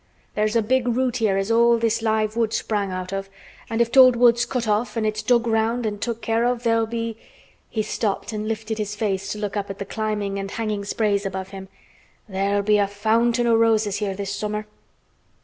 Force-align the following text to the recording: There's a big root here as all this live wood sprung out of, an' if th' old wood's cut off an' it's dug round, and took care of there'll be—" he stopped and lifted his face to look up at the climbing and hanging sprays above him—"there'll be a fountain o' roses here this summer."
There's 0.33 0.55
a 0.55 0.63
big 0.63 0.87
root 0.87 1.17
here 1.17 1.37
as 1.37 1.51
all 1.51 1.77
this 1.77 2.01
live 2.01 2.35
wood 2.35 2.53
sprung 2.53 2.89
out 2.91 3.13
of, 3.13 3.29
an' 3.69 3.81
if 3.81 3.91
th' 3.91 3.97
old 3.97 4.15
wood's 4.15 4.47
cut 4.47 4.67
off 4.67 4.97
an' 4.97 5.05
it's 5.05 5.21
dug 5.21 5.45
round, 5.45 5.85
and 5.85 6.01
took 6.01 6.23
care 6.23 6.43
of 6.43 6.63
there'll 6.63 6.87
be—" 6.87 7.17
he 7.69 7.83
stopped 7.83 8.33
and 8.33 8.47
lifted 8.47 8.79
his 8.79 8.95
face 8.95 9.31
to 9.31 9.37
look 9.37 9.55
up 9.55 9.69
at 9.69 9.77
the 9.77 9.85
climbing 9.85 10.39
and 10.39 10.49
hanging 10.49 10.83
sprays 10.85 11.23
above 11.23 11.49
him—"there'll 11.49 12.63
be 12.63 12.79
a 12.79 12.87
fountain 12.87 13.45
o' 13.45 13.53
roses 13.55 13.97
here 13.97 14.15
this 14.15 14.33
summer." 14.35 14.65